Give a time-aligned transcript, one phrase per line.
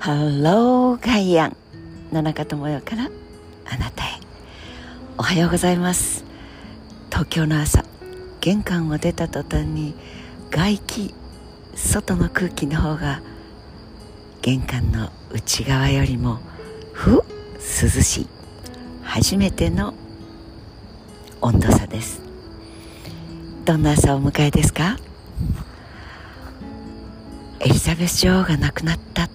[0.00, 1.56] ハローガイアン
[2.10, 3.10] 野中智代から
[3.66, 4.18] あなたへ。
[5.18, 6.24] おはようございます。
[7.10, 7.84] 東京の朝
[8.40, 9.94] 玄関を出た途端に
[10.50, 11.14] 外気
[11.74, 13.20] 外の空気の方が
[14.40, 16.38] 玄関の内側よりも
[16.94, 17.22] ふ
[17.58, 18.28] 涼しい
[19.02, 19.92] 初めての
[21.42, 22.22] 温度差です。
[23.66, 24.96] どんな朝をお迎えですか？
[27.60, 29.28] エリザベス女王が亡くなった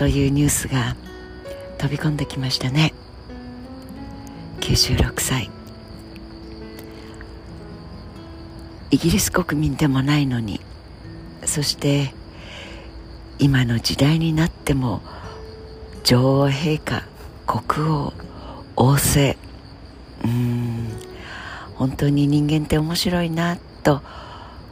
[0.00, 0.96] というニュースが
[1.76, 2.94] 飛び込んできましたね。
[4.60, 5.50] 96歳。
[8.90, 10.58] イギリス国民でもないのに
[11.44, 12.14] そして
[13.38, 15.02] 今の時代になっても
[16.02, 17.04] 女王陛下
[17.46, 18.14] 国王
[18.76, 19.38] 王政。
[20.24, 20.88] うん。
[21.74, 24.00] 本当に人間って面白いなと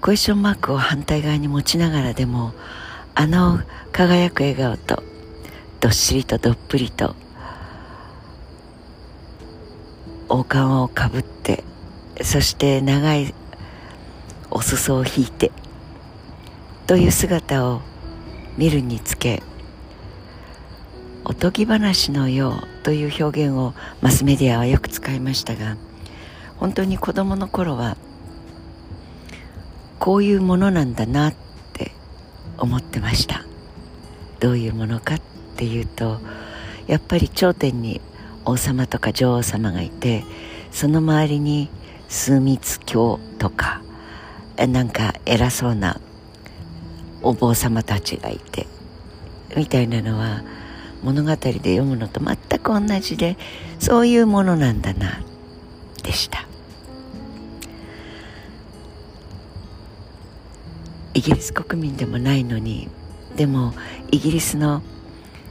[0.00, 2.54] クエスチョンマークを反対側に持ちながらでも
[3.14, 3.60] あの
[3.92, 5.17] 輝く笑顔と
[5.80, 7.14] どっしりとどっぷりと
[10.28, 11.62] 王冠をかぶって
[12.20, 13.32] そして長い
[14.50, 15.52] お裾を引いて
[16.86, 17.80] という姿を
[18.56, 19.42] 見るにつけ
[21.24, 25.76] おとぎ話のようという表現をマスメディアはよく使いましたが
[26.56, 27.96] 本当に子供の頃は
[30.00, 31.34] こういうものなんだなっ
[31.72, 31.92] て
[32.56, 33.44] 思ってました。
[34.40, 36.20] どういうものかってていうと
[36.86, 38.00] やっぱり頂点に
[38.44, 40.24] 王様とか女王様がいて
[40.70, 41.68] その周りに
[42.08, 43.82] 枢密教とか
[44.56, 46.00] なんか偉そうな
[47.22, 48.66] お坊様たちがいて
[49.56, 50.42] みたいなのは
[51.02, 53.36] 物語で読むのと全く同じで
[53.80, 55.20] そういうものなんだな
[56.02, 56.46] でした。
[61.14, 62.88] イギリス国民でもないのに
[63.36, 63.74] でも
[64.12, 64.82] イギリスの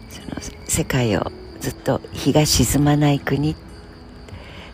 [0.09, 0.27] その
[0.65, 3.55] 世界をずっと日が沈まない国。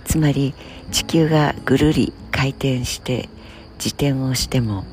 [0.05, 0.53] つまり
[0.91, 3.29] 地球がぐるり回転して
[3.75, 4.85] 自転をしても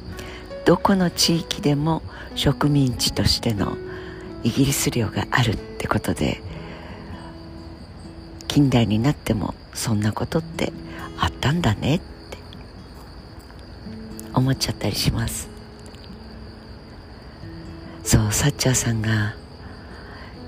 [0.65, 2.03] どこの地域でも
[2.35, 3.77] 植民地としての
[4.43, 6.41] イギリス領があるってことで
[8.49, 10.73] 近代になってもそんなことって
[11.19, 12.05] あったんだねって
[14.33, 15.49] 思っちゃったりします。
[18.03, 19.35] そうサッチャーさんが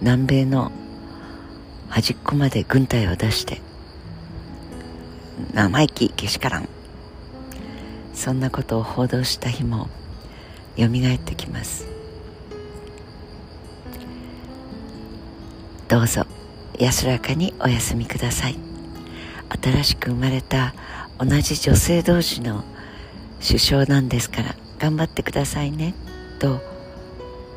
[0.02, 0.72] 南米の
[1.88, 3.60] 端っこまで軍隊を出して
[5.54, 6.68] 生意気けしからん。
[8.12, 9.88] そんなことを報道した日も
[10.76, 11.86] よみがえってきます。
[15.88, 16.26] どうぞ
[16.78, 18.58] 安らかにお休みください。
[19.62, 20.74] 新しく生まれた
[21.18, 22.64] 同じ女性同士の
[23.40, 25.94] 首相なんですから頑張ってくださいね。
[26.40, 26.71] と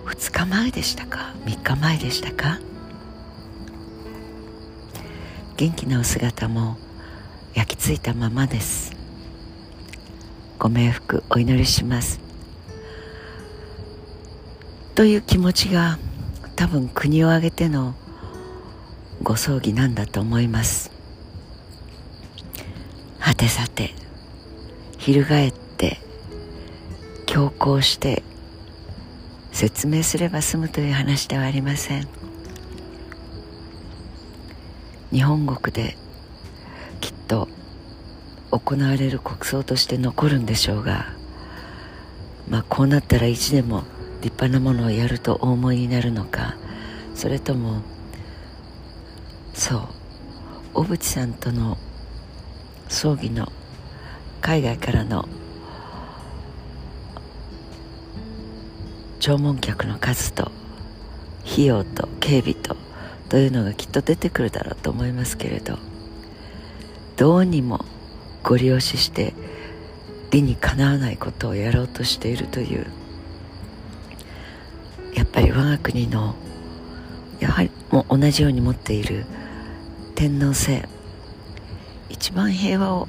[0.05, 2.59] 2日前でしたか？3日前でしたか？
[5.57, 6.77] 元気なお姿も
[7.53, 8.93] 焼き付いたままです。
[10.59, 12.19] ご冥福お祈りします。
[14.93, 15.97] という気持ちが
[16.55, 17.95] 多分国を挙げての
[19.23, 20.91] ご葬儀なんだと思います。
[23.19, 23.93] はてさて
[24.97, 25.97] 翻って
[27.25, 28.23] 強行して
[29.55, 32.07] 説明すれば済むという話ではありません。
[35.13, 35.95] 日本国で
[36.99, 37.47] きっと
[38.51, 41.05] 行われる国葬として残るんでしょうが
[42.49, 43.83] まあこうなったら意地でも
[44.21, 46.57] 立派なものをやるとお思いになるのか
[47.13, 47.81] それとも
[49.53, 49.81] そう
[50.73, 51.77] 小渕さんとの
[52.89, 53.47] 葬儀の
[54.41, 55.29] 海外からの
[59.25, 60.51] 弔問客の数と
[61.51, 62.77] 費用と警備と
[63.27, 65.79] というのがきっと出てくるだろうと思いますけれど
[67.17, 67.83] どうにも
[68.43, 69.33] ご利用しして
[70.29, 72.85] 理にかなわないことをやろうとしているという
[75.15, 76.35] やっぱり我が国の
[77.39, 79.25] やはりも同じように持っている
[80.13, 80.87] 天皇制
[82.09, 83.07] 一番平和を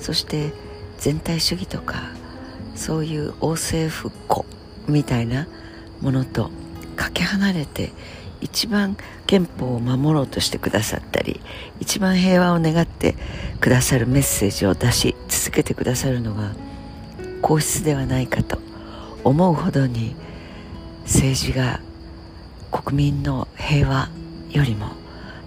[0.00, 0.54] そして
[0.96, 2.04] 全体主義とか
[2.74, 5.46] そういう王政復古みたいな
[6.00, 6.50] ものと
[6.96, 7.92] かけ離れて
[8.40, 8.96] 一番
[9.26, 11.40] 憲法を守ろうとしてくださったり
[11.80, 13.14] 一番平和を願って
[13.60, 16.52] くださるメッセージを出し続けてくださるのが
[17.40, 18.58] 皇室ではないかと
[19.24, 20.14] 思うほどに
[21.04, 21.80] 政治が
[22.70, 24.10] 国民の平和
[24.50, 24.88] よりも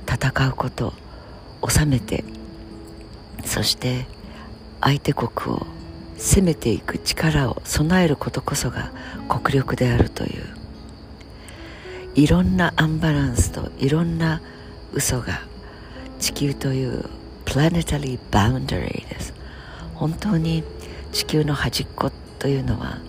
[0.07, 0.93] 戦うこと
[1.61, 2.23] を収めて
[3.43, 4.05] そして
[4.81, 5.67] 相手国を
[6.17, 8.91] 攻めていく力を備えることこそが
[9.27, 10.44] 国力であるという。
[12.15, 14.41] いろんなアンバランスといろんな
[14.94, 15.41] 嘘が
[16.17, 17.09] 地球という
[17.44, 19.33] プラネタリーバウンダリーです。
[19.95, 20.63] 本当に
[21.12, 23.00] 地球の端っこというのは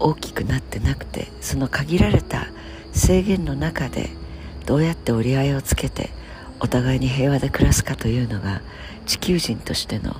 [0.00, 2.46] 大きくなってなくてその限られた
[2.92, 4.10] 制限の中で
[4.66, 6.10] どうやって折り合いをつけて
[6.60, 8.60] お互いに平和で暮らすかというのが
[9.06, 10.16] 地球人としての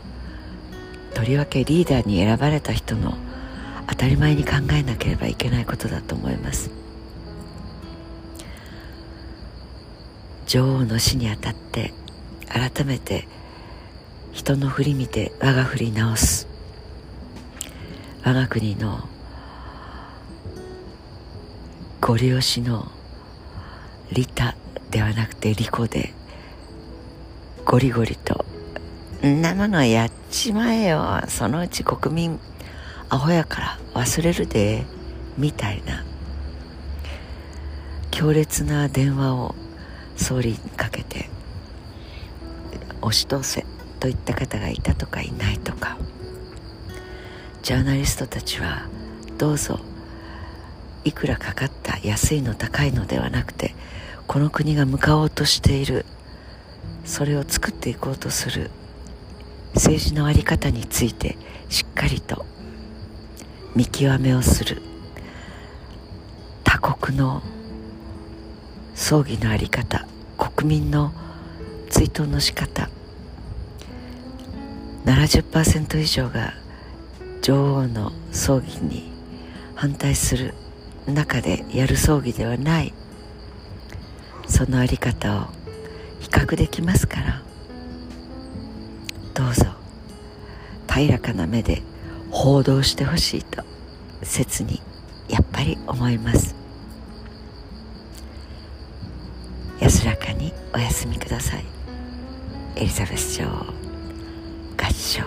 [1.19, 3.19] とりわけリーダーに選ばれた人の
[3.89, 6.71] 当たり前に考えなければいけないことだと思います。
[10.47, 11.93] 女王の死にあたって
[12.47, 13.27] 改めて
[14.31, 16.47] 人の振り見て我が振り直す。
[18.23, 19.09] 我が国の
[22.01, 22.93] ご利用しの
[24.13, 24.55] 利他
[24.93, 26.15] ではなくて利己で
[27.65, 28.45] ゴリゴリと
[29.29, 31.23] んなものやっちまえよ。
[31.29, 32.41] そのうち国民
[33.09, 34.85] アホやから忘れるで
[35.37, 36.05] みたいな。
[38.11, 39.55] 強烈な電話を
[40.17, 41.29] 総理にかけて
[43.01, 43.65] 押し通せ
[44.01, 45.99] といった方がいたとかいないとか。
[47.63, 48.89] ジャーナリストたちは
[49.37, 49.79] どうぞ
[51.05, 53.75] いくらかかった安いの高いのではなくて
[54.27, 56.07] この国が向かおうとしている
[57.05, 58.71] それを作っていこうとする
[59.79, 61.39] 政治の在り方について
[61.69, 62.45] しっかりと
[63.77, 64.83] 見極めをする。
[66.65, 67.43] 他国の
[68.97, 70.05] 葬儀の在り方
[70.37, 71.13] 国民の
[71.91, 72.91] 追悼の仕方。
[75.05, 76.55] 70%以上が
[77.41, 79.13] 女王の葬儀に
[79.77, 80.55] 反対する
[81.07, 82.93] 中でやる葬儀ではない。
[84.49, 85.47] その在り方を
[86.19, 87.43] 比較できますから。
[90.99, 91.81] 平らかな目で
[92.33, 93.63] 報道してほしいと
[94.25, 94.83] 切に
[95.29, 96.57] やっぱり思います。
[99.81, 101.65] 安らかにお休みください。
[102.75, 103.49] エリザベス女王
[104.77, 105.23] 合唱。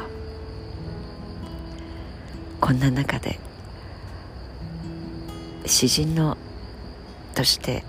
[2.60, 3.40] こんな中で
[5.66, 6.36] 詩人の
[7.34, 7.86] として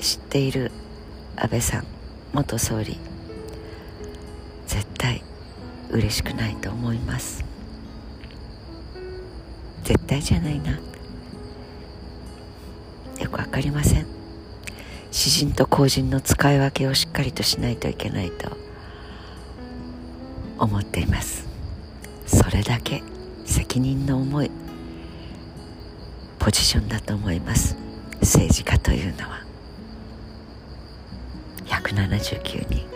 [0.00, 0.72] 知っている
[1.36, 1.86] 安倍さん
[2.32, 2.98] 元総理。
[5.90, 7.44] 嬉しくないと思います。
[9.84, 10.72] 絶対じゃないな。
[10.72, 10.80] よ
[13.30, 14.06] く分かりません。
[15.10, 18.56] 詩人と公人の使い分けをしっかりとしないといけないと
[20.58, 21.46] 思っています。
[22.26, 23.02] それだけ
[23.44, 24.50] 責任の重い
[26.38, 27.76] ポジションだと思います。
[28.20, 29.44] 政治家というのは。
[31.66, 32.86] 179人、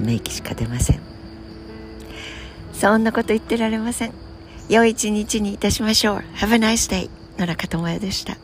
[0.00, 1.00] ため息しか出ません。
[2.72, 4.12] そんなこと言ってられません。
[4.68, 6.24] 良い一日にいたしましょう。
[6.36, 8.38] Have a nice day 野中智也でした。